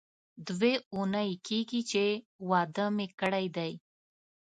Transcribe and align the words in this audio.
دوې 0.47 0.73
اونۍ 0.93 1.31
کېږي 1.47 1.81
چې 1.91 2.03
واده 2.49 2.85
مې 2.95 3.07
کړی 3.19 3.45
دی. 3.57 3.71